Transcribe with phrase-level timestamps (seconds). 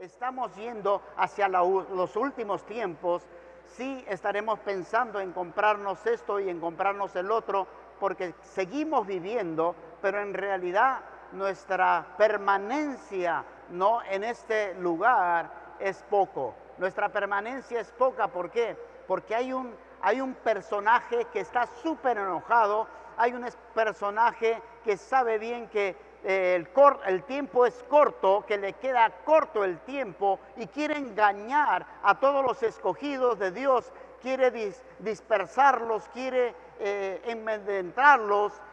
[0.00, 3.22] estamos yendo hacia los últimos tiempos,
[3.66, 7.66] sí estaremos pensando en comprarnos esto y en comprarnos el otro,
[8.00, 11.00] porque seguimos viviendo, pero en realidad
[11.32, 16.54] nuestra permanencia no en este lugar es poco.
[16.78, 18.76] Nuestra permanencia es poca, ¿por qué?
[19.06, 22.88] Porque hay un, hay un personaje que está súper enojado,
[23.18, 29.64] hay un personaje que sabe bien que el, tiempo es corto, que le queda corto
[29.64, 33.90] el tiempo y quiere engañar a todos los escogidos de Dios,
[34.20, 34.50] quiere
[34.98, 37.20] dispersarlos, quiere eh,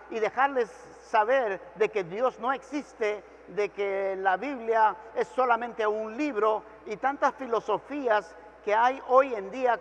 [0.09, 0.69] y dejarles
[1.09, 6.97] saber de que Dios no existe, de que la Biblia es solamente un libro y
[6.97, 8.35] tantas filosofías
[8.65, 9.79] que hay hoy en día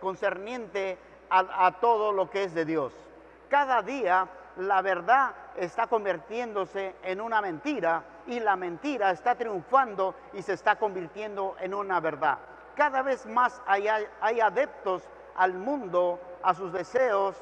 [0.00, 0.96] concerniente
[1.28, 2.94] a todo lo que es de Dios.
[3.50, 10.42] Cada día la verdad está convirtiéndose en una mentira y la mentira está triunfando y
[10.42, 12.38] se está convirtiendo en una verdad.
[12.74, 13.88] Cada vez más hay,
[14.40, 15.02] adeptos
[15.36, 17.36] al mundo, a sus deseos,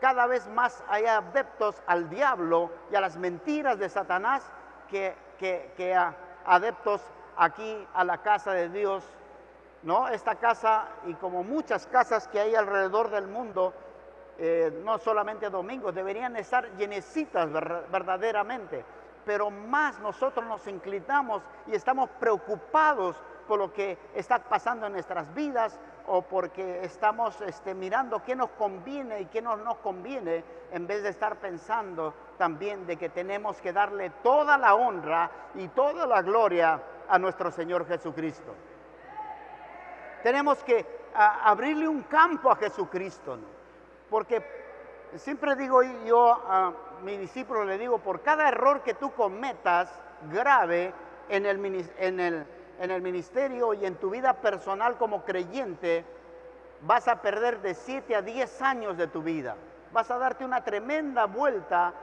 [0.00, 4.42] cada vez más hay adeptos al diablo y a las mentiras de Satanás
[4.88, 5.96] que, que,
[6.44, 7.00] adeptos
[7.36, 9.04] aquí a la casa de Dios.
[9.82, 10.08] ¿no?
[10.08, 13.72] Esta casa y como muchas casas que hay alrededor del mundo
[14.38, 17.50] eh, no solamente domingos, deberían estar llenecitas
[17.90, 18.84] verdaderamente,
[19.24, 23.16] pero más nosotros nos inclinamos y estamos preocupados
[23.46, 28.50] por lo que está pasando en nuestras vidas o porque estamos este, mirando qué nos
[28.50, 33.60] conviene y qué no nos conviene, en vez de estar pensando también de que tenemos
[33.60, 38.54] que darle toda la honra y toda la gloria a nuestro Señor Jesucristo.
[40.22, 43.38] Tenemos que abrirle un campo a Jesucristo.
[44.12, 44.44] Porque
[45.16, 49.90] siempre digo yo a mi discípulo, le digo, por cada error que tú cometas
[50.30, 50.92] grave
[51.30, 51.56] en el,
[53.00, 56.04] ministerio y en tu vida personal como creyente,
[56.82, 59.56] vas a perder de 7 a 10 años de tu vida.
[59.94, 61.94] Vas a darte una tremenda vuelta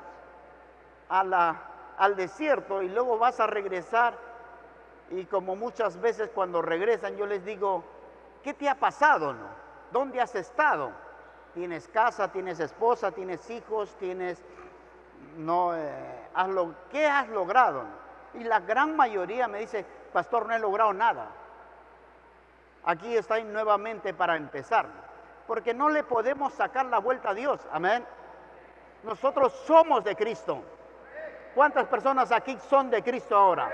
[1.09, 4.16] al desierto y luego vas a regresar.
[5.12, 7.84] Y como muchas veces cuando regresan yo les digo,
[8.42, 9.31] ¿qué te ha pasado?
[9.31, 9.48] No?
[9.92, 11.08] ¿Dónde has estado?
[11.54, 14.42] Tienes casa, tienes esposa, tienes hijos, tienes,
[15.38, 16.28] no, eh,
[16.92, 17.84] ¿qué has logrado?
[18.34, 21.30] Y la gran mayoría me dice, pastor, no he logrado nada.
[22.86, 24.88] Aquí estoy nuevamente para empezar,
[25.48, 28.06] porque no le podemos sacar la vuelta a Dios, amén.
[29.04, 30.62] Nosotros somos de Cristo.
[31.56, 33.70] ¿Cuántas personas aquí son de Cristo ahora?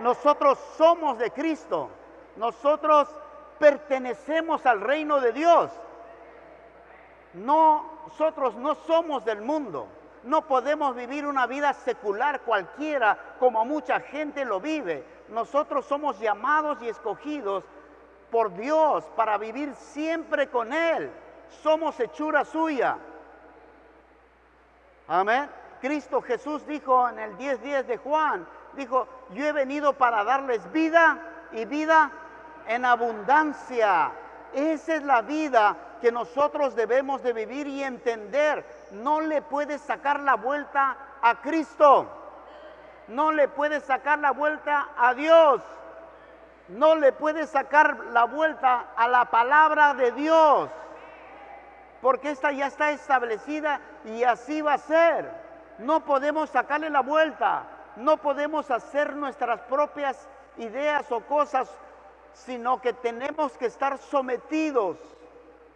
[0.00, 1.90] Nosotros somos de Cristo.
[2.36, 3.08] Nosotros
[3.58, 5.70] pertenecemos al reino de Dios.
[7.34, 9.86] nosotros no somos del mundo.
[10.24, 15.04] No podemos vivir una vida secular cualquiera como mucha gente lo vive.
[15.28, 17.64] Nosotros somos llamados y escogidos
[18.30, 21.10] por Dios para vivir siempre con Él.
[21.62, 22.98] Somos hechura suya.
[25.06, 25.48] Amén.
[25.80, 31.18] Cristo Jesús dijo en el 10.10 de Juan, dijo, yo he venido para darles vida
[31.52, 32.10] y vida
[32.68, 34.12] en abundancia.
[34.54, 38.64] Esa es la vida que nosotros debemos de vivir y entender.
[38.92, 42.06] No le puedes sacar la vuelta a Cristo.
[43.08, 45.62] No le puedes sacar la vuelta a Dios.
[46.68, 50.68] No le puedes sacar la vuelta a la palabra de Dios.
[52.02, 55.30] Porque esta ya está establecida y así va a ser.
[55.78, 57.64] No podemos sacarle la vuelta.
[57.96, 60.28] No podemos hacer nuestras propias
[60.58, 61.68] ideas o cosas
[62.32, 64.96] sino que tenemos que estar sometidos,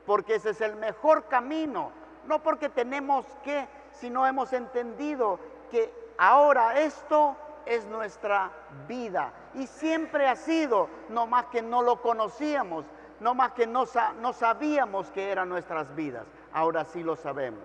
[0.06, 1.90] porque ese es el mejor camino,
[2.26, 5.38] no porque tenemos que, sino hemos entendido
[5.70, 7.36] que ahora esto
[7.66, 8.50] es nuestra
[8.88, 9.32] vida.
[9.54, 12.84] Y siempre ha sido, no más que no lo conocíamos,
[13.20, 13.84] no más que no,
[14.20, 17.62] no sabíamos que eran nuestras vidas, ahora sí lo sabemos.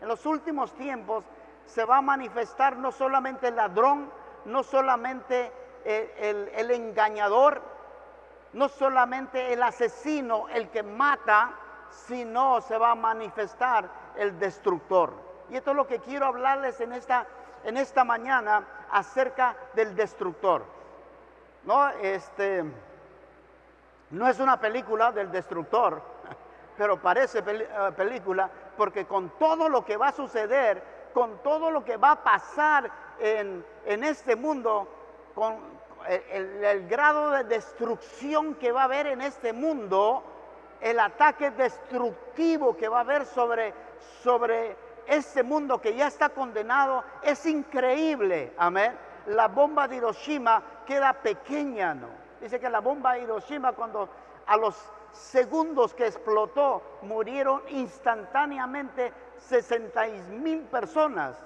[0.00, 1.24] En los últimos tiempos
[1.66, 4.10] se va a manifestar no solamente el ladrón,
[4.44, 5.50] no solamente
[5.84, 7.62] el engañador,
[8.54, 11.50] no solamente el asesino, el que mata,
[11.90, 15.12] sino se va a manifestar el destructor.
[15.50, 17.26] Y esto es lo que quiero hablarles en esta,
[17.64, 20.64] en esta mañana acerca del destructor.
[21.64, 22.64] No, este,
[24.10, 26.00] no es una película del destructor,
[26.78, 31.84] pero parece eh, película porque con todo lo que va a suceder, con todo lo
[31.84, 34.88] que va a pasar en, en este mundo,
[35.34, 35.73] con,
[36.08, 40.22] el, grado de destrucción que va a haber en este mundo,
[40.80, 43.72] el ataque destructivo que va a haber sobre,
[44.22, 48.52] sobre este mundo que ya está condenado, es increíble.
[48.58, 48.96] Amén.
[49.26, 52.08] la bomba de Hiroshima queda pequeña, ¿no?
[52.40, 54.08] Dice que la bomba de Hiroshima cuando
[54.46, 54.76] a los
[55.12, 61.36] segundos que explotó murieron instantáneamente 60 mil personas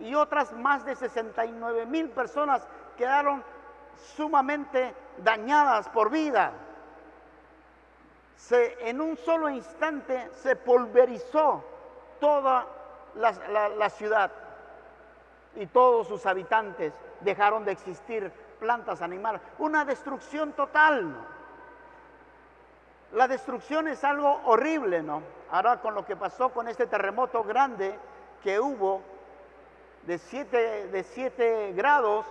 [0.00, 2.66] y otras más de 69 mil personas
[2.96, 3.42] quedaron
[4.16, 6.52] sumamente dañadas por vida.
[8.36, 11.64] Se, en un solo instante se pulverizó
[12.20, 12.66] toda
[13.14, 14.30] la, ciudad
[15.56, 18.30] y todos sus habitantes dejaron de existir,
[18.60, 19.40] plantas, animales.
[19.58, 21.16] Una destrucción total.
[23.12, 25.22] La destrucción es algo horrible, ¿no?
[25.50, 27.98] Ahora con lo que pasó con este terremoto grande
[28.42, 29.00] que hubo
[30.06, 32.26] de 7 de siete grados,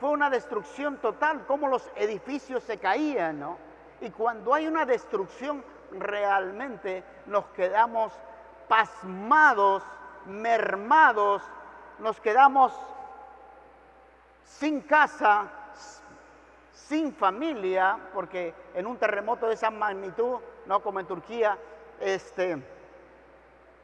[0.00, 3.58] fue una destrucción total, como los edificios se caían, ¿no?
[4.00, 8.12] Y cuando hay una destrucción, realmente nos quedamos
[8.68, 9.82] pasmados,
[10.26, 11.42] mermados,
[11.98, 12.72] nos quedamos
[14.44, 15.48] sin casa,
[16.72, 21.56] sin familia, porque en un terremoto de esa magnitud, no como en Turquía,
[22.00, 22.62] este,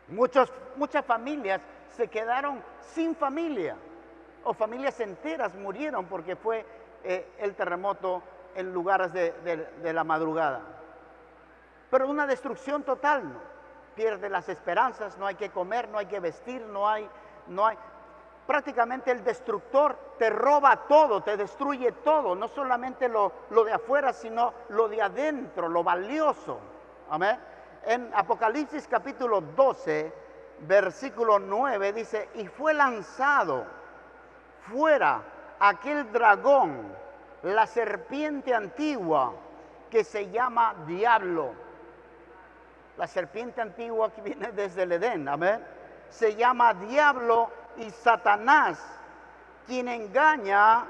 [0.08, 1.62] muchas familias
[1.96, 2.62] se quedaron
[2.94, 3.76] sin familia
[4.44, 6.64] o familias enteras murieron porque fue
[7.04, 8.22] eh, el terremoto
[8.54, 10.60] en lugares de, la madrugada.
[11.90, 13.22] Pero una destrucción total,
[13.94, 17.08] pierde las esperanzas, no hay que comer, no hay que vestir, no hay,
[17.48, 17.76] no hay.
[18.46, 24.12] Prácticamente el destructor te roba todo, te destruye todo, no solamente lo, lo de afuera,
[24.12, 26.58] sino lo de adentro, lo valioso.
[27.10, 27.38] Amén.
[27.84, 30.12] En Apocalipsis capítulo 12,
[30.60, 33.66] versículo 9 dice, y fue lanzado
[34.68, 35.22] fuera
[35.58, 36.94] aquel dragón,
[37.42, 39.32] la serpiente antigua
[39.90, 41.52] que se llama diablo.
[42.96, 45.64] La serpiente antigua que viene desde el Edén, amén.
[46.10, 48.80] Se llama diablo y Satanás,
[49.66, 50.84] quien engaña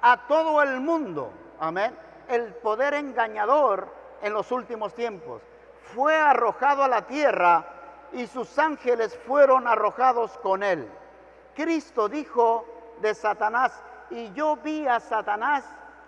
[0.00, 1.30] a todo el mundo,
[1.60, 1.96] amén.
[2.28, 3.88] El poder engañador
[4.22, 5.42] en los últimos tiempos
[5.94, 7.64] fue arrojado a la tierra
[8.12, 10.88] y sus ángeles fueron arrojados con él.
[11.54, 12.64] Cristo dijo
[13.00, 15.64] de Satanás y yo vi a Satanás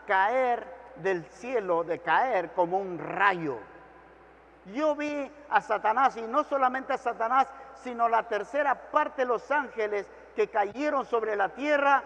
[0.06, 0.67] caer
[0.97, 3.59] del cielo, de caer como un rayo.
[4.75, 7.47] Yo vi a Satanás y no solamente a Satanás,
[7.83, 12.03] sino la tercera parte de los ángeles que cayeron sobre la tierra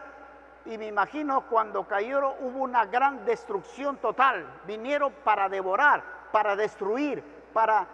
[0.67, 4.47] y me imagino cuando cayeron hubo una gran destrucción total.
[4.67, 6.03] Vinieron para devorar,
[6.33, 7.23] para destruir,
[7.53, 7.87] para,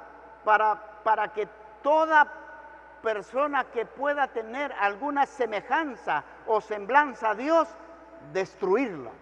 [0.44, 0.74] para,
[1.04, 1.46] para que
[1.82, 2.26] toda
[3.06, 7.68] persona que pueda tener alguna semejanza o semblanza a Dios,
[8.32, 9.12] destruirla.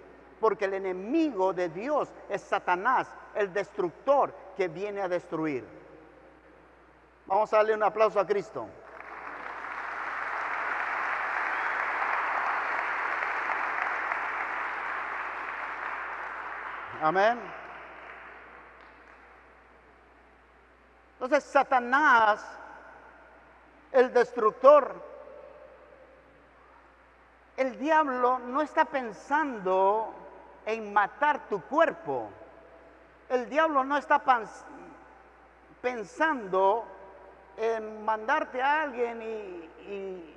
[0.41, 5.67] Porque el enemigo de Dios es Satanás, el destructor que viene a destruir.
[7.27, 8.67] Vamos a darle un aplauso a Cristo.
[17.03, 17.39] Amén.
[21.21, 22.64] Entonces Satanás,
[23.95, 24.93] el destructor,
[27.57, 30.13] el diablo no está pensando
[30.67, 32.29] en matar tu cuerpo.
[33.29, 34.21] El diablo no está
[35.81, 36.85] pensando
[37.57, 40.35] en mandarte a alguien y,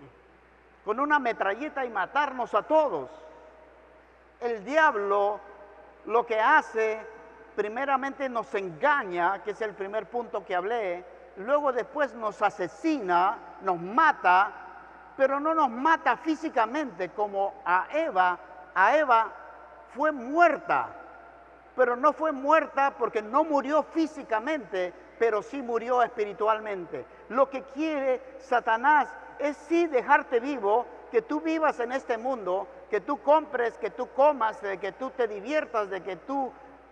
[0.86, 3.10] con una metralleta y matarnos a todos.
[4.40, 5.40] El diablo
[6.06, 7.04] lo que hace,
[7.56, 13.80] primeramente nos engaña, que es el primer punto que hablé, luego después nos asesina, nos
[13.80, 14.52] mata,
[15.16, 18.38] pero no nos mata físicamente como a Eva.
[18.76, 19.32] A Eva
[19.96, 20.90] fue muerta,
[21.76, 27.06] pero no fue muerta porque no murió físicamente, pero sí murió espiritualmente.
[27.30, 29.08] Lo que quiere Satanás
[29.40, 34.10] es sí dejarte vivo, que tú vivas en este mundo, que tú compres, que tú
[34.10, 36.52] comas, de que tú te diviertas, de que tú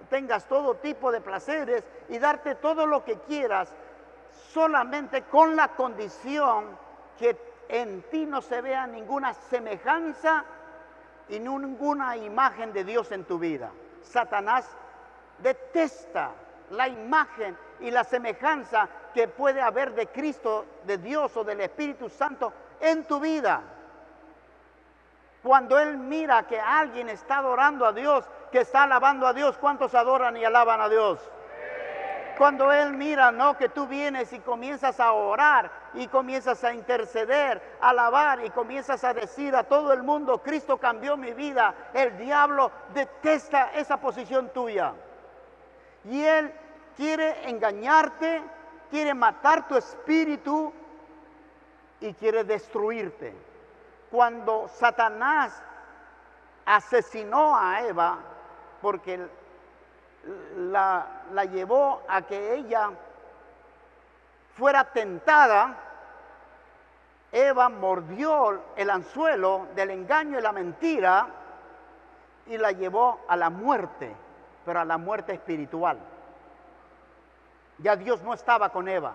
[0.10, 3.76] tengas todo tipo de placeres y darte todo lo que quieras,
[4.54, 6.66] solamente con la condición
[7.18, 7.38] que
[7.70, 10.46] en ti no se vea ninguna semejanza
[11.30, 13.72] y ninguna imagen de Dios en tu vida.
[14.04, 14.68] Satanás
[15.40, 16.32] detesta
[16.72, 22.10] la imagen y la semejanza que puede haber de Cristo, de Dios o del Espíritu
[22.10, 23.62] Santo en tu vida.
[25.44, 29.94] Cuando Él mira que alguien está adorando a Dios, que está alabando a Dios, ¿cuántos
[29.94, 31.20] adoran y alaban a Dios?
[32.38, 33.58] Cuando Él mira, ¿no?
[33.58, 39.04] Que tú vienes y comienzas a orar y comienzas a interceder, a alabar y comienzas
[39.04, 41.74] a decir a todo el mundo, Cristo cambió mi vida.
[41.94, 44.94] El diablo detesta esa posición tuya.
[46.04, 46.54] Y Él
[46.98, 48.42] quiere engañarte,
[48.90, 50.74] quiere matar tu espíritu
[52.02, 53.34] y quiere destruirte.
[54.12, 55.64] Cuando Satanás
[56.66, 58.18] asesinó a Eva
[58.82, 59.28] porque
[60.58, 62.92] la, la llevó a que ella
[64.56, 65.78] fuera tentada.
[67.32, 71.28] Eva mordió el anzuelo del engaño y la mentira
[72.48, 74.16] y la llevó a la muerte,
[74.64, 75.98] pero a la muerte espiritual.
[77.80, 79.14] Ya Dios no estaba con Eva.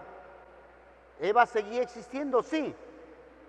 [1.18, 2.74] Eva seguía existiendo, sí,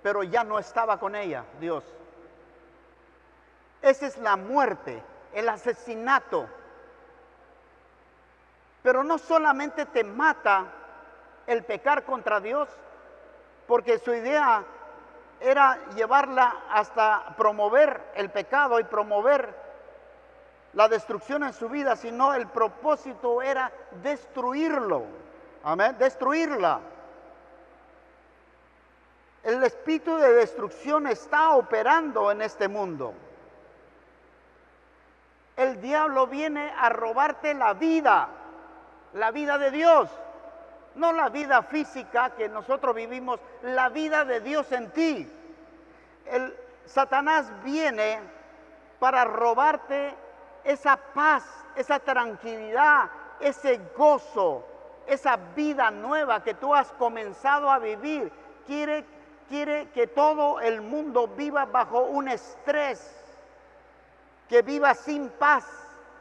[0.04, 1.84] pero ya no estaba con ella, Dios.
[3.82, 5.02] Esa es la muerte,
[5.34, 6.48] el asesinato.
[8.84, 10.66] Pero no solamente te mata
[11.48, 12.70] el pecar contra Dios,
[13.68, 14.64] porque su idea
[15.40, 19.54] era llevarla hasta promover el pecado y promover
[20.74, 23.72] la destrucción en su vida, sino el propósito era
[24.04, 25.04] destruirlo.
[25.64, 26.80] Amén, destruirla.
[29.44, 33.14] El espíritu de destrucción está operando en este mundo.
[35.58, 38.30] El diablo viene a robarte la vida,
[39.14, 40.10] la vida de Dios,
[40.96, 45.32] no la vida física que nosotros vivimos, la vida de Dios en ti.
[46.26, 48.20] El Satanás viene
[49.00, 50.14] para robarte
[50.64, 51.44] esa paz,
[51.76, 54.66] esa tranquilidad, ese gozo,
[55.08, 58.32] esa vida nueva que tú has comenzado a vivir.
[58.68, 59.06] Quiere,
[59.50, 63.18] quiere que todo el mundo viva bajo un estrés,
[64.48, 65.66] que viva sin paz,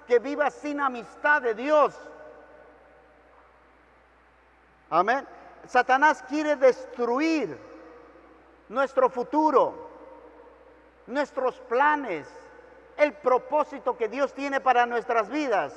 [0.07, 1.95] que viva sin amistad de Dios.
[4.91, 5.27] Amén.
[5.67, 7.57] Satanás quiere destruir
[8.69, 9.89] nuestro futuro,
[11.07, 12.29] nuestros planes,
[12.97, 15.73] el propósito que Dios tiene para nuestras vidas.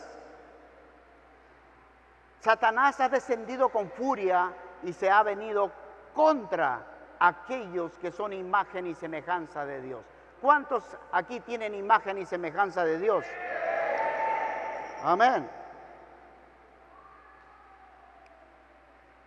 [2.40, 4.52] Satanás ha descendido con furia
[4.84, 5.72] y se ha venido
[6.14, 6.86] contra
[7.20, 10.04] aquellos que son imagen y semejanza de Dios.
[10.42, 13.24] ¿Cuántos aquí tienen imagen y semejanza de Dios?
[15.04, 15.50] Amén.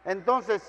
[0.07, 0.63] Entonces,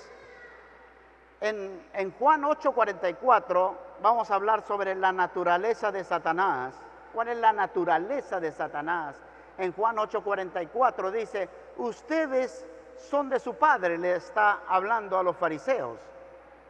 [1.40, 6.74] en, Juan 8:44 vamos a hablar sobre la naturaleza de Satanás
[7.12, 9.16] cuál es la naturaleza de Satanás.
[9.56, 12.64] En Juan 8:44 dice, ustedes
[12.96, 15.98] son de su padre, le está hablando a los fariseos.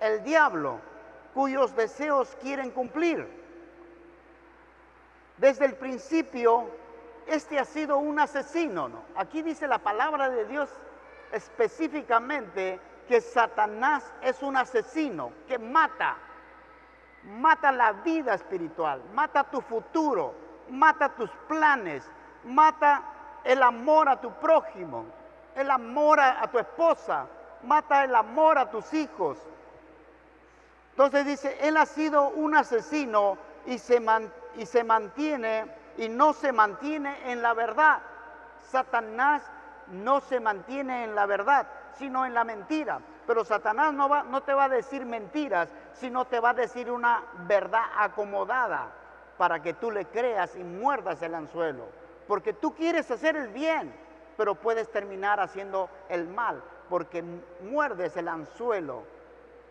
[0.01, 0.79] El diablo,
[1.35, 3.27] cuyos deseos quieren cumplir.
[5.37, 6.71] Desde el principio,
[7.27, 8.89] este ha sido un asesino.
[8.89, 9.03] ¿no?
[9.17, 10.71] Aquí dice la palabra de Dios
[11.33, 16.17] específicamente que Satanás es un asesino que mata
[17.25, 20.35] mata la vida espiritual, mata tu futuro,
[20.71, 22.05] mata tus planes,
[22.45, 23.03] mata
[23.45, 25.07] el amor a tu prójimo,
[25.55, 27.27] el amor a, tu esposa,
[27.63, 29.39] mata el amor a tus hijos.
[30.91, 34.03] Entonces dice, él ha sido un asesino y se,
[34.57, 35.67] y se mantiene
[35.97, 38.01] y no se mantiene en la verdad.
[38.63, 39.43] Satanás
[39.91, 41.67] no se mantiene en la verdad,
[41.99, 43.01] sino en la mentira.
[43.27, 47.23] Pero Satanás no, va, te va a decir mentiras, sino te va a decir una
[47.47, 48.89] verdad acomodada
[49.37, 51.87] para que tú le creas y muerdas el anzuelo.
[52.27, 53.95] Porque tú quieres hacer el bien,
[54.37, 57.23] pero puedes terminar haciendo el mal, porque
[57.63, 59.03] muerdes el anzuelo.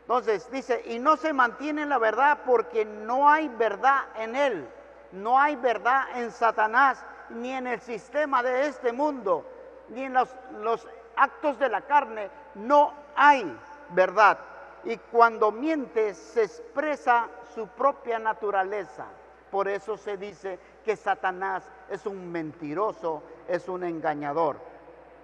[0.01, 4.67] Entonces dice, y no se mantiene en la verdad porque no hay verdad en él,
[5.11, 9.45] no hay verdad en Satanás, ni en el sistema de este mundo,
[9.89, 13.57] ni en los, actos de la carne, no hay
[13.89, 14.37] verdad.
[14.83, 19.05] Y cuando miente se expresa su propia naturaleza.
[19.51, 24.57] Por eso se dice que Satanás es un mentiroso, es un engañador.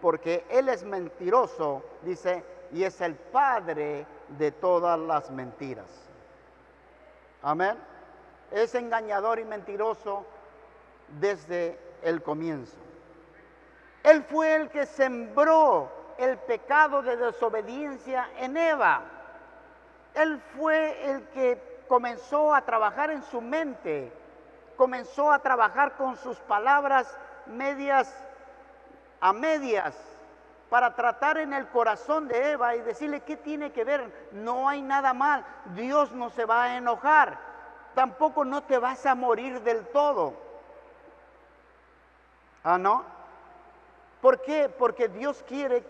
[0.01, 4.05] Porque él es mentiroso, dice, y es el padre
[4.38, 5.86] de todas las mentiras.
[7.41, 7.77] Amén.
[8.51, 10.25] Es engañador y mentiroso
[11.20, 12.77] desde el comienzo.
[14.04, 19.02] Él fue el que sembró el pecado de desobediencia en Eva.
[20.14, 24.12] Él fue el que comenzó a trabajar en su mente,
[24.78, 28.14] comenzó a trabajar con sus palabras medias
[29.24, 29.96] a medias
[30.70, 34.82] para tratar en el corazón de Eva y decirle qué tiene que ver, no hay
[34.82, 35.46] nada mal,
[35.76, 37.38] Dios no se va a enojar,
[37.94, 40.34] tampoco no te vas a morir del todo.
[42.66, 43.12] ¿Ah, no?
[44.24, 44.70] ¿Por qué?
[44.70, 45.84] Porque Dios quiere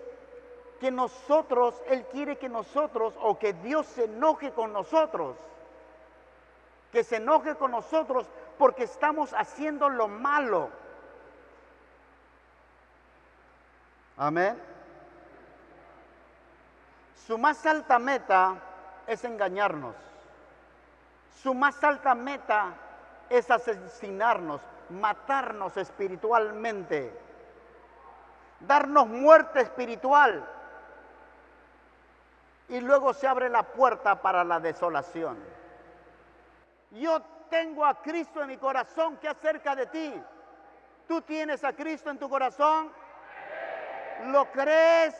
[0.79, 5.37] que nosotros, Él quiere que nosotros, o que Dios se enoje con nosotros,
[6.91, 8.25] que se enoje con nosotros
[8.57, 10.69] porque estamos haciendo lo malo.
[14.17, 14.59] Amén.
[17.27, 18.55] Su más alta meta
[19.05, 19.95] es engañarnos.
[21.43, 22.73] Su más alta meta
[23.29, 24.59] es asesinarnos,
[24.89, 27.22] matarnos espiritualmente,
[28.67, 30.43] darnos muerte espiritual.
[32.70, 35.38] Y luego se abre la puerta para la desolación.
[36.91, 40.13] Yo tengo a Cristo en mi corazón, ¿qué acerca de ti?
[41.08, 42.91] ¿Tú tienes a Cristo en tu corazón?
[44.27, 45.15] ¿Lo crees?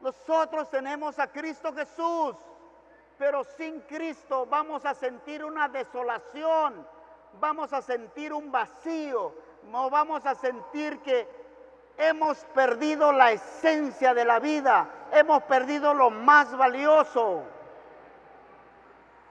[0.00, 2.36] Nosotros tenemos a Cristo Jesús,
[3.18, 6.86] pero sin Cristo vamos a sentir una desolación,
[7.40, 9.34] vamos a sentir un vacío,
[9.70, 11.28] no vamos a sentir que
[11.96, 17.42] hemos perdido la esencia de la vida, hemos perdido lo más valioso.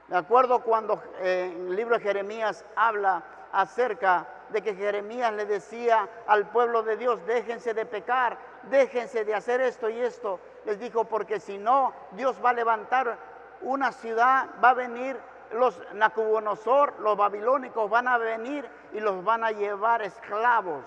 [0.09, 6.07] Me acuerdo cuando eh, el libro de Jeremías habla acerca de que Jeremías le decía
[6.27, 10.39] al pueblo de Dios, déjense de pecar, déjense de hacer esto y esto.
[10.65, 13.17] Les dijo, porque si no, Dios va a levantar
[13.61, 15.17] una ciudad, va a venir
[15.53, 20.83] los Nacubonosor, los babilónicos van a venir y los van a llevar esclavos.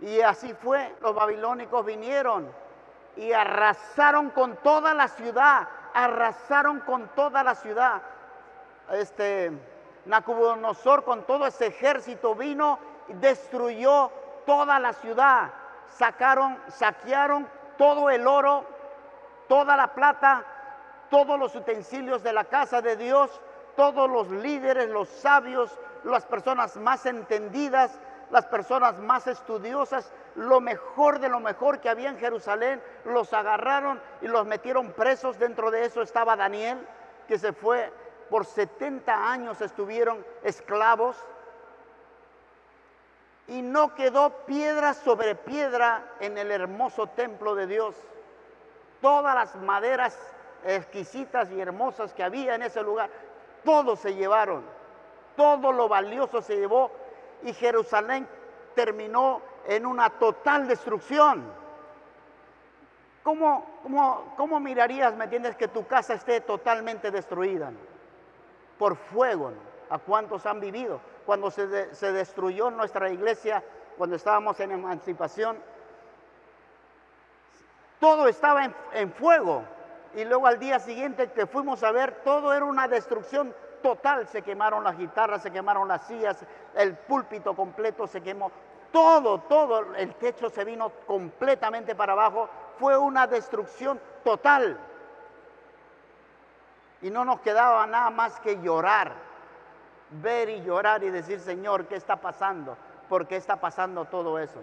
[0.00, 2.50] Y así fue, los babilónicos vinieron
[3.16, 8.00] y arrasaron con toda la ciudad, arrasaron con toda la ciudad.
[8.92, 9.52] Este,
[10.06, 12.78] Nabucodonosor con todo ese ejército vino
[13.08, 14.10] y destruyó
[14.46, 15.50] toda la ciudad.
[15.88, 18.64] Sacaron, saquearon todo el oro,
[19.48, 20.44] toda la plata,
[21.10, 23.40] todos los utensilios de la casa de Dios,
[23.76, 27.98] todos los líderes, los sabios, las personas más entendidas,
[28.30, 34.00] las personas más estudiosas, lo mejor de lo mejor que había en Jerusalén, los agarraron
[34.22, 35.38] y los metieron presos.
[35.38, 36.78] Dentro de eso estaba Daniel,
[37.26, 37.92] que se fue
[38.30, 41.16] por 70 años estuvieron esclavos
[43.48, 47.96] y no quedó piedra sobre piedra en el hermoso templo de Dios.
[49.00, 50.16] Todas las maderas
[50.64, 53.10] exquisitas y hermosas que había en ese lugar,
[53.64, 54.64] todo se llevaron,
[55.36, 56.90] todo lo valioso se llevó
[57.42, 58.26] y Jerusalén
[58.74, 61.44] terminó en una total destrucción.
[63.22, 67.72] ¿Cómo, cómo, cómo mirarías, me entiendes, que tu casa esté totalmente destruida?
[68.80, 69.52] por fuego.
[69.90, 71.02] ¿A cuántos han vivido?
[71.26, 73.62] Cuando se, destruyó nuestra iglesia,
[73.98, 75.58] cuando estábamos en emancipación,
[78.00, 79.62] todo estaba en fuego.
[80.14, 84.26] Y luego al día siguiente que fuimos a ver, todo era una destrucción total.
[84.26, 86.44] Se quemaron las guitarras, se quemaron las sillas,
[86.74, 88.50] el púlpito completo se quemó.
[88.92, 92.48] Todo, todo, el techo se vino completamente para abajo.
[92.78, 94.78] Fue una destrucción total.
[97.02, 99.12] Y no nos quedaba nada más que llorar,
[100.10, 102.76] ver y llorar y decir, Señor, ¿qué está pasando?
[103.08, 104.60] ¿Por qué está pasando todo eso?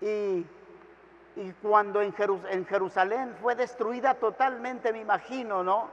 [0.00, 0.46] Y,
[1.36, 2.12] y cuando en,
[2.66, 5.88] Jerusalén fue destruida totalmente, me imagino, ¿no?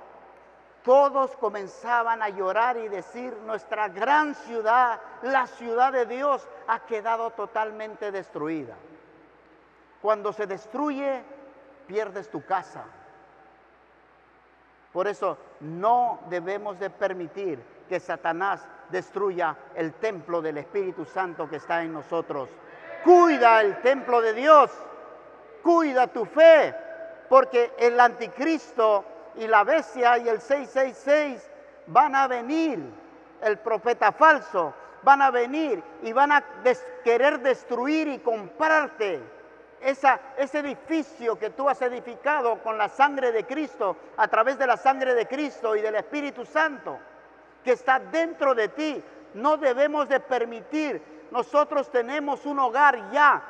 [0.83, 7.31] Todos comenzaban a llorar y decir, nuestra gran ciudad, la ciudad de Dios, ha quedado
[7.31, 8.75] totalmente destruida.
[10.01, 11.23] Cuando se destruye
[11.87, 12.83] pierdes tu casa.
[14.91, 21.57] Por eso no debemos de permitir que Satanás destruya el templo del Espíritu Santo que
[21.57, 22.49] está en nosotros.
[23.03, 24.71] Cuida el templo de Dios,
[25.61, 26.73] cuida tu fe,
[27.29, 29.03] porque el anticristo
[29.35, 31.51] y la bestia y el 666
[31.87, 32.79] van a venir,
[33.41, 36.43] el profeta falso, van a venir y van a
[37.03, 39.21] querer destruir y comprarte
[39.79, 44.75] ese edificio que tú has edificado con la sangre de Cristo, a través de la
[44.75, 46.97] sangre de Cristo y del Espíritu Santo,
[47.63, 49.03] que está dentro de ti,
[49.35, 51.27] no debemos de permitir.
[51.31, 53.43] Nosotros tenemos un hogar ya.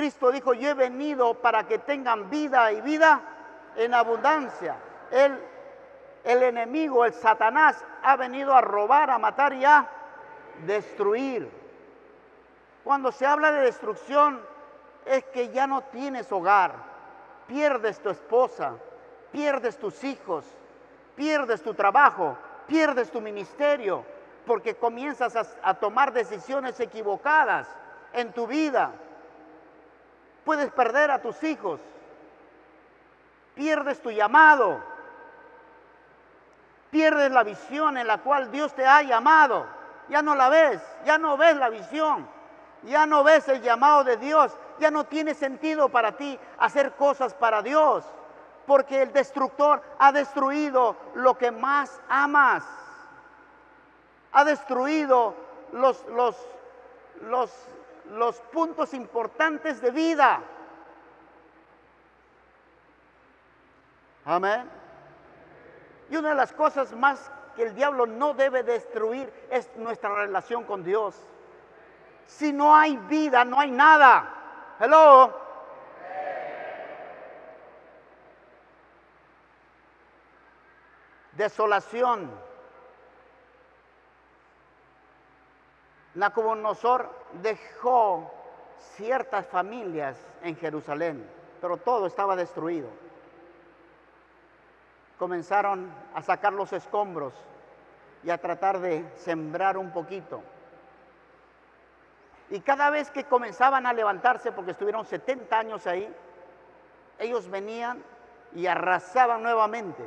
[0.00, 3.20] Cristo dijo, yo he venido para que tengan vida y vida
[3.76, 4.76] en abundancia.
[5.10, 5.38] El,
[6.24, 9.86] el enemigo, el Satanás, ha venido a robar, a matar y a
[10.64, 11.50] destruir.
[12.82, 14.40] Cuando se habla de destrucción,
[15.04, 16.72] es que ya no tienes hogar,
[17.46, 18.72] pierdes tu esposa,
[19.30, 20.46] pierdes tus hijos,
[21.14, 24.02] pierdes tu trabajo, pierdes tu ministerio,
[24.46, 27.68] porque comienzas a, tomar decisiones equivocadas
[28.14, 28.92] en tu vida.
[30.50, 31.78] Puedes perder a tus hijos,
[33.54, 34.80] pierdes tu llamado,
[36.90, 39.64] pierdes la visión en la cual Dios te ha llamado.
[40.08, 42.26] Ya no la ves, ya no ves la visión,
[42.82, 47.32] ya no ves el llamado de Dios, ya no tiene sentido para ti hacer cosas
[47.32, 48.04] para Dios,
[48.66, 52.64] porque el destructor ha destruido lo que más amas,
[54.32, 55.32] ha destruido
[55.70, 56.36] los, los,
[57.20, 57.52] los,
[58.10, 60.42] los puntos importantes de vida.
[64.24, 64.68] Amén.
[66.10, 70.84] una de las cosas más que el diablo no debe destruir es nuestra relación con
[70.84, 71.16] Dios.
[72.26, 74.34] Si no hay vida, no hay nada.
[74.78, 75.34] Hello.
[81.32, 82.30] Desolación.
[86.14, 88.30] Nabucodonosor dejó
[88.96, 91.26] ciertas familias en Jerusalén,
[91.60, 92.88] pero todo estaba destruido.
[95.18, 97.34] Comenzaron a sacar los escombros
[98.22, 100.42] y a tratar de sembrar un poquito.
[102.50, 106.12] Y cada vez que comenzaban a levantarse, porque estuvieron 70 años ahí,
[107.18, 108.02] ellos venían
[108.54, 110.02] y arrasaban nuevamente.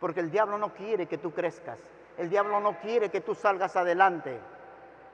[0.00, 1.78] Porque el diablo no quiere que tú crezcas.
[2.16, 4.40] El diablo no quiere que tú salgas adelante.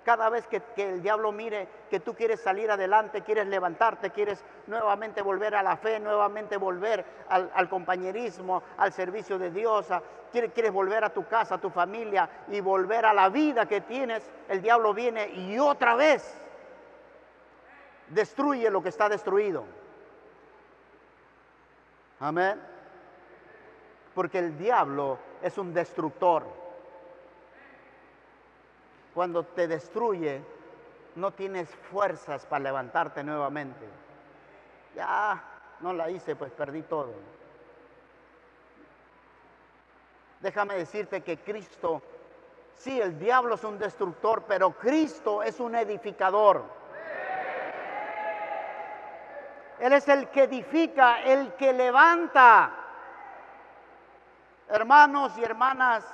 [0.05, 5.23] Cada vez que, el diablo mire que tú quieres salir adelante, quieres levantarte, quieres nuevamente
[5.23, 9.87] volver a la fe, nuevamente volver al, compañerismo, al servicio de Dios,
[10.31, 13.81] quieres, quieres volver a tu casa, a tu familia y volver a la vida que
[13.81, 16.37] tienes, el diablo viene y otra vez
[18.09, 19.65] destruye lo que está destruido.
[22.21, 22.61] Amén.
[24.15, 26.64] Porque el diablo es un destructor
[29.15, 30.43] cuando te destruye,
[31.15, 33.87] no tienes fuerzas para levantarte nuevamente.
[34.97, 35.43] Ya,
[35.81, 37.13] no la hice, pues perdí todo.
[40.41, 42.03] Déjame decirte que Cristo,
[42.75, 46.65] sí, el diablo es un destructor, pero Cristo es un edificador.
[49.79, 52.73] Él es el que edifica, el que levanta.
[54.69, 56.05] Hermanos y hermanas,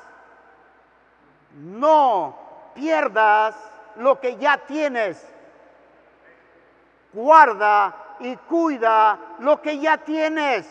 [1.55, 2.40] no
[2.75, 3.55] pierdas
[3.97, 5.27] lo que ya tienes.
[7.13, 10.69] Guarda y cuida lo que ya tienes,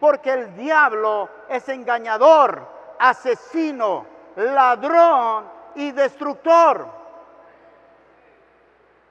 [0.00, 2.66] porque el diablo es engañador,
[2.98, 4.06] asesino,
[4.36, 6.86] ladrón y destructor.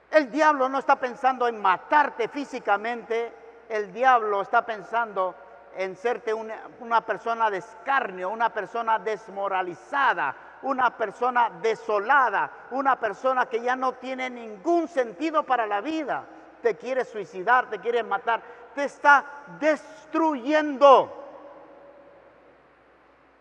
[0.09, 3.31] El diablo no está pensando en matarte físicamente,
[3.69, 5.33] el diablo está pensando
[5.77, 13.47] en serte una, una persona de escarnio, una persona desmoralizada, una persona desolada, una persona
[13.47, 16.23] que ya no tiene ningún sentido para la vida.
[16.61, 18.41] Te quiere suicidar, te quiere matar,
[18.75, 19.25] te está
[19.59, 21.17] destruyendo.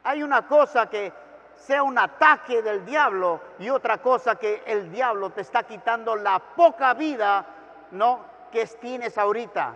[0.04, 1.12] Hay una cosa que
[1.56, 6.38] sea un ataque del diablo y otra cosa que el diablo te está quitando la
[6.38, 7.44] poca vida,
[7.90, 8.24] ¿no?
[8.50, 9.74] Que tienes ahorita.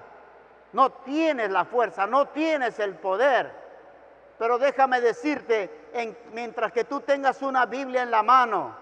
[0.72, 3.63] No tienes la fuerza, no tienes el poder.
[4.38, 5.70] Pero déjame decirte,
[6.33, 8.75] mientras que tú tengas una Biblia en la mano,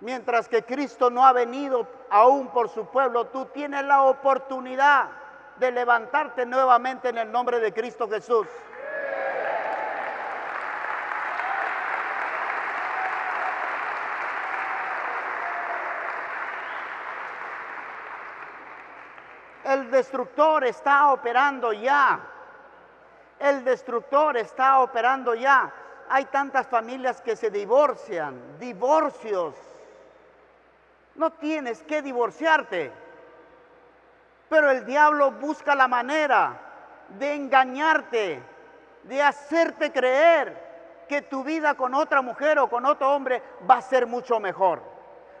[0.00, 5.08] mientras que Cristo no ha venido aún por su pueblo, tú tienes la oportunidad
[5.56, 8.46] de levantarte nuevamente en el nombre de Cristo Jesús.
[19.64, 22.37] El destructor está operando ya.
[23.38, 25.72] El destructor está operando ya.
[26.08, 29.54] Hay tantas familias que se divorcian, divorcios.
[31.14, 32.90] No tienes que divorciarte.
[34.48, 36.58] Pero el diablo busca la manera
[37.18, 38.42] de engañarte,
[39.02, 40.68] de hacerte creer
[41.08, 44.82] que tu vida con otra mujer o con otro hombre va a ser mucho mejor.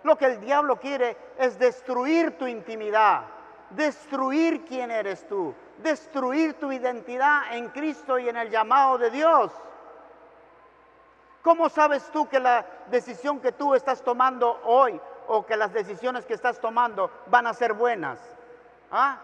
[0.02, 3.22] Lo que el diablo quiere es destruir tu intimidad,
[3.70, 9.52] destruir quién eres tú, destruir tu identidad en Cristo y en el llamado de Dios.
[11.42, 16.26] ¿Cómo sabes tú que la decisión que tú estás tomando hoy o que las decisiones
[16.26, 18.18] que estás tomando van a ser buenas?
[18.90, 19.18] ¿Ah?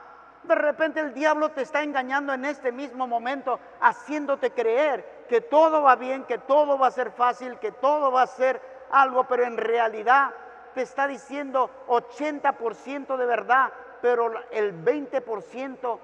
[0.44, 5.82] De repente el diablo te está engañando en este mismo momento, haciéndote creer que todo
[5.82, 9.44] va bien, que todo va a ser fácil, que todo va a ser algo, pero
[9.44, 10.32] en realidad
[10.74, 13.72] te está diciendo 80% de verdad,
[14.04, 15.98] pero el 20%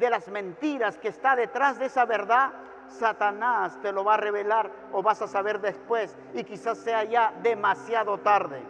[0.00, 2.50] de las mentiras que está detrás de esa verdad,
[2.88, 7.32] Satanás te lo va a revelar o vas a saber después y quizás sea ya
[7.44, 8.60] demasiado tarde.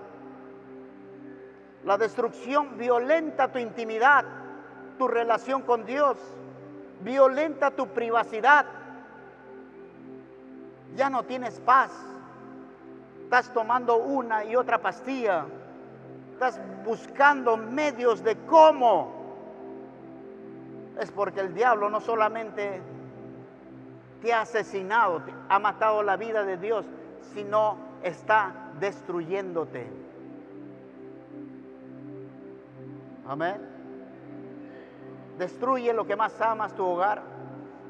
[1.86, 4.26] La destrucción violenta tu intimidad,
[4.98, 6.18] tu relación con Dios,
[7.00, 8.66] violenta tu privacidad.
[10.94, 11.90] Ya no tienes paz.
[13.22, 15.46] Estás tomando una y otra pastilla.
[16.44, 19.10] Estás buscando medios de cómo
[21.00, 22.82] es porque el diablo no solamente
[24.20, 26.84] te ha asesinado, ha matado la vida de Dios,
[27.32, 29.90] sino está destruyéndote.
[33.26, 33.66] Amén.
[35.38, 37.22] Destruye lo que más amas tu hogar,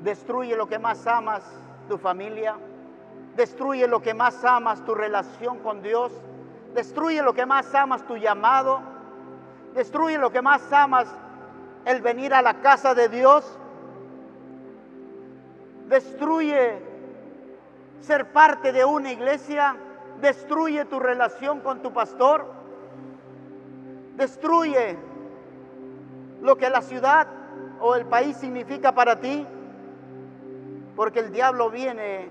[0.05, 1.43] destruye lo que más amas
[1.89, 2.55] tu familia.
[3.35, 6.13] Destruye lo que más amas, tu relación con Dios.
[6.75, 8.81] Destruye lo que más amas, tu llamado.
[9.75, 11.07] Destruye lo que más amas,
[11.85, 13.45] el venir a la casa de Dios.
[15.89, 16.83] Destruye
[18.01, 19.77] ser parte de una iglesia.
[20.21, 22.45] Destruye tu relación con tu pastor.
[24.17, 24.97] Destruye
[26.43, 27.29] lo que la ciudad
[27.81, 29.47] o el país significa para ti.
[30.97, 32.29] Porque el diablo viene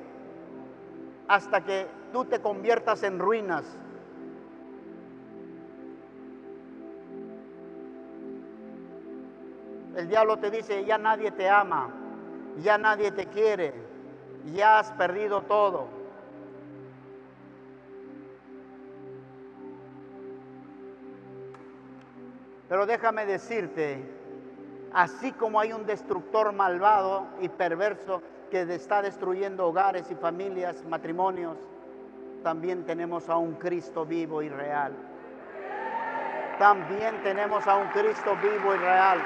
[1.30, 3.64] hasta que tú te conviertas en ruinas.
[9.96, 11.90] El diablo te dice, ya nadie te ama,
[12.62, 13.74] ya nadie te quiere,
[14.54, 15.88] ya has perdido todo.
[22.68, 24.04] Pero déjame decirte,
[24.94, 31.58] así como hay un destructor malvado y perverso que está destruyendo hogares y familias, matrimonios,
[32.42, 34.94] también tenemos a un Cristo vivo y real.
[36.58, 39.22] También tenemos a un Cristo vivo y real.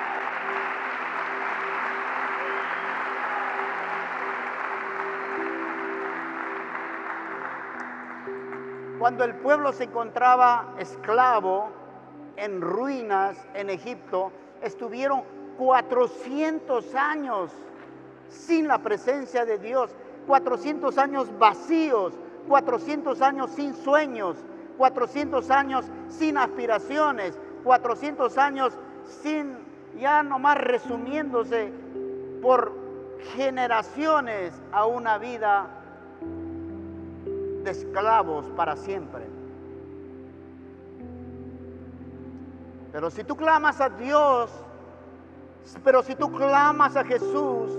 [9.07, 11.69] Cuando el pueblo se encontraba esclavo
[12.35, 15.23] en ruinas en Egipto, estuvieron
[15.57, 17.53] 400 años
[18.27, 19.95] sin la presencia de Dios,
[20.27, 22.15] 400 años vacíos,
[22.49, 24.39] 400 años sin sueños,
[24.77, 28.77] 400 años sin aspiraciones, 400 años
[29.23, 29.57] sin,
[29.97, 31.71] ya nomás resumiéndose
[32.41, 32.73] por
[33.37, 35.76] generaciones a una vida
[37.67, 39.23] esclavos para siempre.
[42.91, 44.49] Pero si tú clamas a Dios,
[45.83, 47.71] pero si tú clamas a Jesús,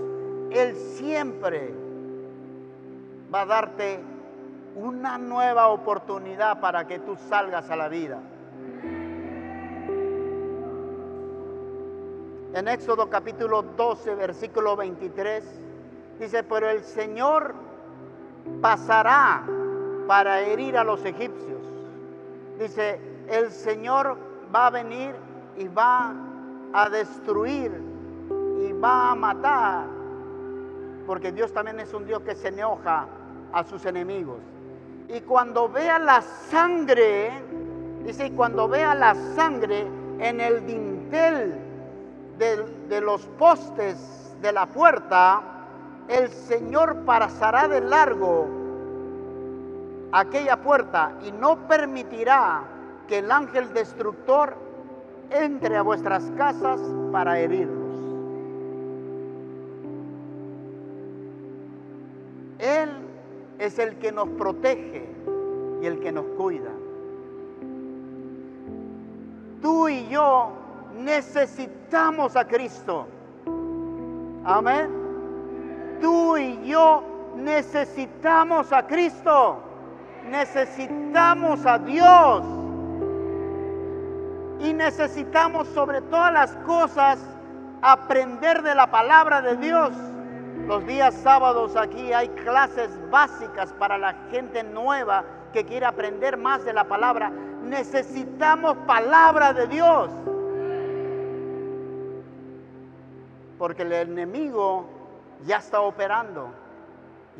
[0.50, 1.74] Él siempre
[3.34, 4.00] va a darte
[4.76, 8.20] una nueva oportunidad para que tú salgas a la vida.
[12.54, 15.44] En Éxodo capítulo 12, versículo 23,
[16.18, 17.54] dice, pero el Señor
[18.60, 19.44] pasará
[20.08, 21.60] para herir a los egipcios.
[22.58, 24.16] Dice, el Señor
[24.52, 25.14] va a venir
[25.58, 26.14] y va
[26.72, 27.70] a destruir
[28.58, 29.84] y va a matar,
[31.06, 33.06] porque Dios también es un Dios que se enoja
[33.52, 34.38] a sus enemigos.
[35.10, 37.30] Y cuando vea la sangre,
[38.02, 39.86] dice, y cuando vea la sangre
[40.20, 41.54] en el dintel
[42.38, 45.42] de, de los postes de la puerta,
[46.08, 48.67] el Señor pasará de largo
[50.12, 52.62] aquella puerta y no permitirá
[53.06, 54.56] que el ángel destructor
[55.30, 56.80] entre a vuestras casas
[57.12, 57.88] para herirlos.
[62.58, 62.90] Él
[63.58, 65.08] es el que nos protege
[65.82, 66.70] y el que nos cuida.
[69.62, 70.52] Tú y yo
[70.98, 73.06] necesitamos a Cristo.
[74.44, 74.90] Amén.
[76.00, 77.02] Tú y yo
[77.36, 79.58] necesitamos a Cristo
[80.28, 82.44] necesitamos a Dios.
[84.60, 87.18] Y necesitamos sobre todas las cosas
[87.82, 89.92] aprender de la palabra de Dios.
[90.66, 96.64] Los días sábados aquí hay clases básicas para la gente nueva que quiere aprender más
[96.64, 97.30] de la palabra.
[97.62, 100.10] Necesitamos palabra de Dios.
[103.58, 104.86] Porque el enemigo
[105.46, 106.50] ya está operando,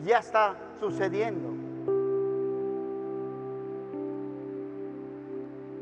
[0.04, 1.57] ya está sucediendo.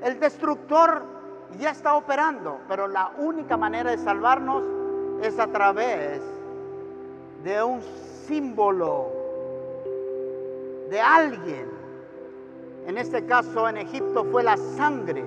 [0.06, 1.02] El destructor
[1.58, 4.62] ya está operando, pero la única manera de salvarnos
[5.20, 6.22] es a través
[7.42, 7.82] de un
[8.24, 9.10] símbolo
[10.90, 11.68] de alguien.
[12.86, 15.24] En este caso en Egipto fue la sangre.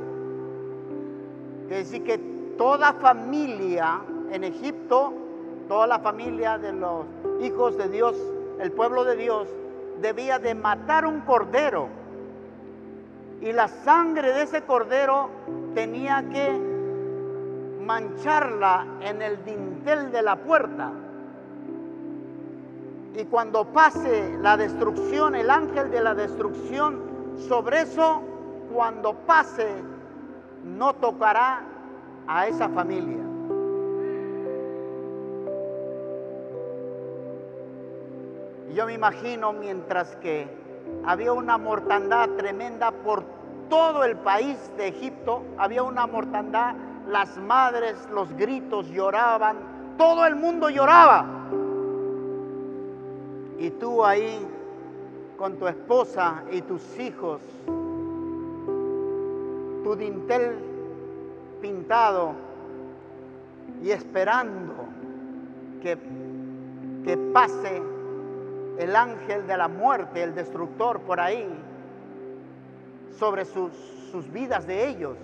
[1.64, 2.18] Es decir, que
[2.58, 4.00] toda familia
[4.32, 5.12] en Egipto,
[5.68, 7.06] toda la familia de los
[7.42, 8.16] hijos de Dios,
[8.62, 9.50] el pueblo de Dios,
[10.00, 11.99] debía de matar un cordero
[13.42, 15.30] y la sangre de ese cordero
[15.74, 16.60] tenía que
[17.82, 20.92] mancharla en el dintel de la puerta.
[23.16, 27.02] Y cuando pase la destrucción, el ángel de la destrucción,
[27.48, 28.22] sobre eso,
[28.74, 29.68] cuando pase,
[30.64, 31.62] no tocará
[32.28, 33.24] a esa familia.
[38.74, 40.48] Yo me imagino mientras que
[41.06, 43.24] había una mortandad tremenda por
[43.70, 46.76] todo el país de Egipto, había una mortandad,
[47.08, 49.58] las madres, los gritos lloraban,
[49.98, 51.26] todo el mundo lloraba.
[53.58, 54.48] Y tú ahí
[55.38, 57.42] con tu esposa y tus hijos,
[59.84, 60.58] tu dintel
[61.62, 62.34] pintado
[63.84, 64.74] y esperando
[65.82, 65.98] que,
[67.06, 67.82] que pase
[68.80, 71.46] el ángel de la muerte, el destructor por ahí,
[73.20, 73.74] sobre sus,
[74.10, 75.18] sus vidas de ellos.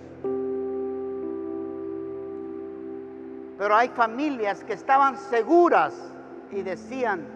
[3.58, 5.94] Pero hay familias que estaban seguras
[6.50, 7.26] y decían,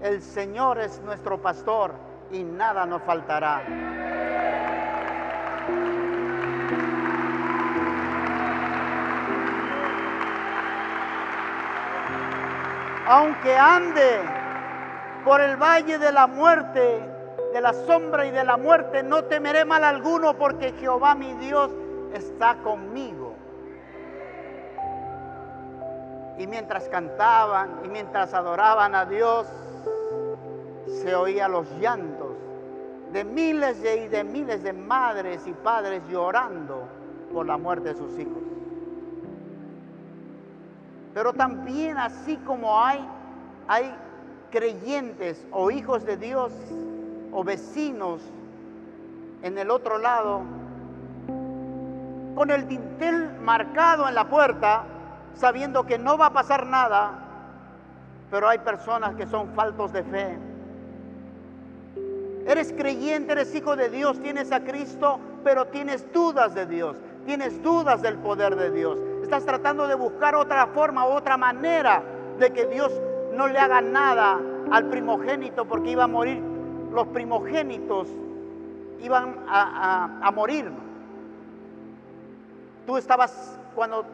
[0.00, 1.94] el Señor es nuestro pastor
[2.30, 3.64] y nada nos faltará.
[13.08, 14.39] Aunque ande
[15.24, 17.00] por el valle de la muerte,
[17.52, 21.70] de la sombra y de la muerte, no temeré mal alguno porque Jehová mi Dios
[22.12, 23.34] está conmigo.
[26.38, 29.46] Y mientras cantaban y mientras adoraban a Dios,
[31.02, 32.30] se oían los llantos
[33.12, 36.88] de miles y de miles de madres y padres llorando
[37.32, 38.42] por la muerte de sus hijos.
[41.12, 43.04] Pero también así como hay,
[43.66, 43.94] hay
[44.50, 46.52] creyentes o hijos de Dios
[47.32, 48.20] o vecinos
[49.42, 50.42] en el otro lado,
[52.34, 54.84] con el dintel marcado en la puerta,
[55.34, 57.12] sabiendo que no va a pasar nada,
[58.30, 60.38] pero hay personas que son faltos de fe.
[62.46, 67.62] Eres creyente, eres hijo de Dios, tienes a Cristo, pero tienes dudas de Dios, tienes
[67.62, 68.98] dudas del poder de Dios.
[69.22, 72.02] Estás tratando de buscar otra forma, otra manera
[72.38, 72.92] de que Dios
[73.32, 74.38] no le haga nada
[74.70, 76.42] al primogénito porque iba a morir.
[76.92, 78.08] Los primogénitos
[79.00, 80.70] iban a, a morir.
[82.86, 84.04] Tú estabas cuando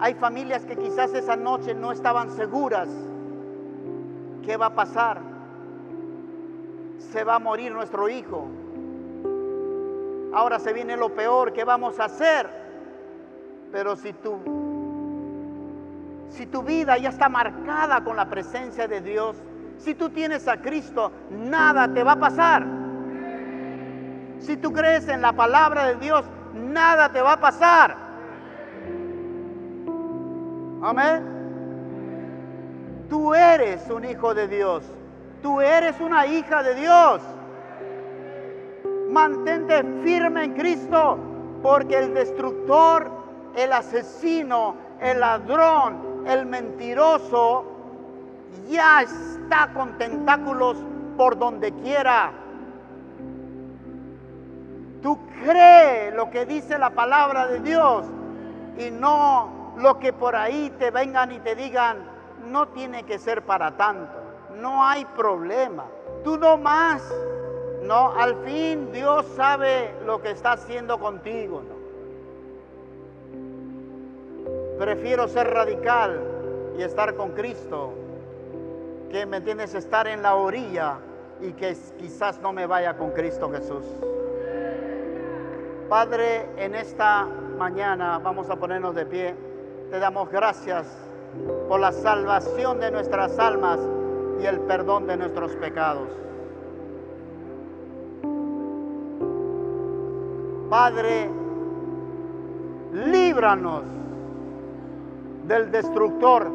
[0.00, 2.88] hay familias que quizás esa noche no estaban seguras.
[4.42, 5.20] ¿Qué va a pasar?
[6.98, 8.46] Se va a morir nuestro hijo.
[10.32, 12.50] Ahora se viene lo peor, ¿qué vamos a hacer?
[13.70, 14.63] Pero si tú
[16.34, 19.36] si tu vida ya está marcada con la presencia de Dios,
[19.78, 22.66] si tú tienes a Cristo, nada te va a pasar.
[24.40, 27.96] Si tú crees en la palabra de Dios, nada te va a pasar.
[30.82, 31.24] Amén.
[33.08, 34.82] Tú eres un hijo de Dios.
[35.40, 37.22] Tú eres una hija de Dios.
[39.08, 41.16] Mantente firme en Cristo,
[41.62, 43.10] porque el destructor,
[43.54, 47.64] el asesino, el ladrón, el mentiroso,
[48.68, 50.76] ya está con tentáculos
[51.16, 52.32] por donde quiera.
[55.02, 58.06] Tú crees lo que dice la palabra de Dios
[58.78, 61.98] y no lo que por ahí te vengan y te digan,
[62.46, 64.12] no tiene que ser para tanto,
[64.60, 65.84] no hay problema.
[66.22, 67.02] Tú no más,
[67.82, 71.73] no, al fin Dios sabe lo que está haciendo contigo.
[74.84, 76.20] Prefiero ser radical
[76.76, 77.94] y estar con Cristo
[79.10, 80.98] que, ¿me entiendes?, estar en la orilla
[81.40, 83.82] y que quizás no me vaya con Cristo Jesús.
[85.88, 89.34] Padre, en esta mañana vamos a ponernos de pie.
[89.90, 90.86] Te damos gracias
[91.66, 93.80] por la salvación de nuestras almas
[94.38, 96.10] y el perdón de nuestros pecados.
[100.68, 101.30] Padre,
[102.92, 104.03] líbranos
[105.46, 106.50] del destructor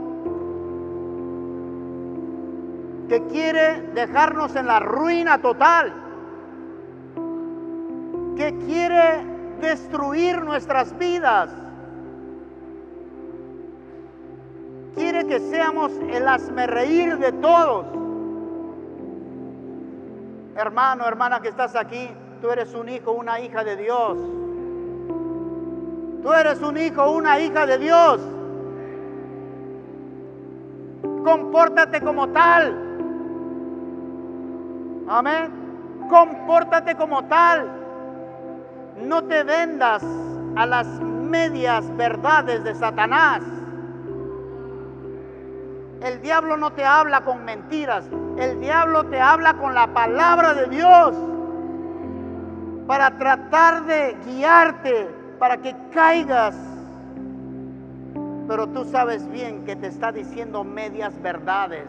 [3.07, 5.93] que quiere dejarnos en la ruina total,
[8.35, 9.25] que quiere
[9.59, 11.49] destruir nuestras vidas
[14.99, 17.85] quiere que seamos el reír de todos.
[20.55, 22.09] Hermano, hermana que estás aquí,
[22.41, 24.17] tú eres un hijo, una hija de Dios.
[26.21, 28.19] Tú eres un hijo, una hija de Dios.
[31.29, 32.73] Compórtate como tal.
[35.07, 36.07] Amén.
[36.09, 37.69] Compórtate como tal.
[38.97, 40.03] No te vendas
[40.55, 43.43] a las medias verdades de Satanás.
[46.01, 48.09] El diablo no te habla con mentiras,
[48.39, 51.15] el diablo te habla con la palabra de Dios
[52.87, 55.07] para tratar de guiarte,
[55.37, 56.68] para que caigas.
[58.49, 61.85] Pero tú sabes bien que te está diciendo medias verdades.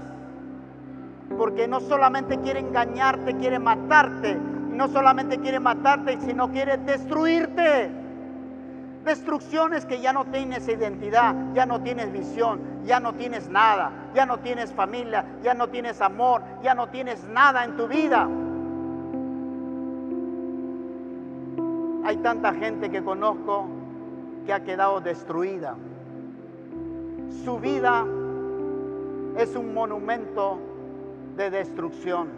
[1.39, 4.37] Porque no solamente quiere engañarte, quiere matarte.
[4.71, 7.91] no solamente quiere matarte, sino quiere destruirte.
[9.05, 14.25] Destrucciones que ya no tienes identidad, ya no tienes visión, ya no tienes nada, ya
[14.25, 18.29] no tienes familia, ya no tienes amor, ya no tienes nada en tu vida.
[22.05, 23.67] Hay tanta gente que conozco
[24.47, 25.77] que ha quedado destruida.
[27.45, 28.05] Su vida
[29.37, 30.59] es un monumento
[31.37, 32.29] de destrucción.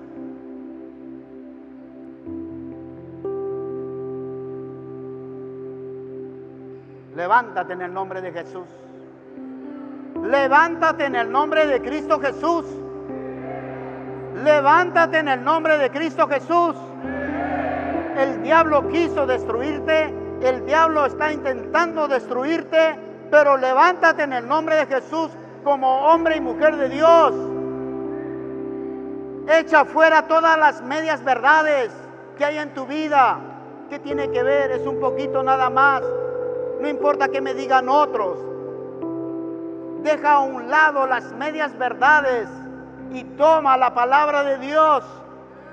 [7.16, 8.66] Levántate en el nombre de Jesús.
[10.22, 12.64] Levántate en el nombre de Cristo Jesús.
[14.44, 16.76] Levántate en el nombre de Cristo Jesús.
[18.16, 20.14] El diablo quiso destruirte.
[20.42, 23.11] El diablo está intentando destruirte.
[23.32, 25.30] Pero levántate en el nombre de Jesús
[25.64, 27.32] como hombre y mujer de Dios.
[29.48, 31.90] Echa fuera todas las medias verdades
[32.36, 33.38] que hay en tu vida.
[33.88, 34.72] ¿Qué tiene que ver?
[34.72, 36.02] Es un poquito nada más.
[36.82, 38.36] No importa que me digan otros.
[40.02, 42.50] Deja a un lado las medias verdades
[43.14, 45.04] y toma la palabra de Dios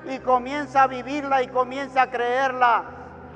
[0.05, 2.83] y comienza a vivirla y comienza a creerla.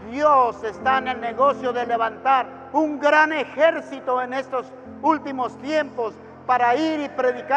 [0.09, 4.65] Dios está en el negocio de levantar un gran ejército en estos
[5.01, 6.13] últimos tiempos
[6.45, 7.53] para ir y predicar